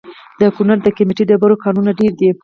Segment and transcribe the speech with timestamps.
[0.39, 2.29] د کونړ د قیمتي ډبرو کانونه ډیر دي؟